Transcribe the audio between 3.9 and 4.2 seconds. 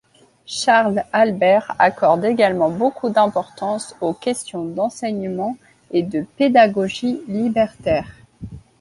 aux